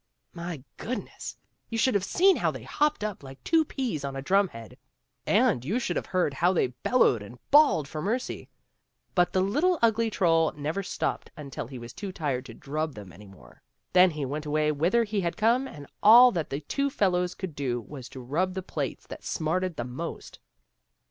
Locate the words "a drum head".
4.15-4.75